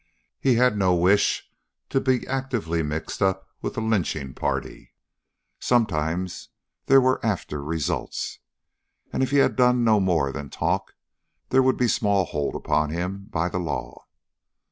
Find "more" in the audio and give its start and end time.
9.99-10.31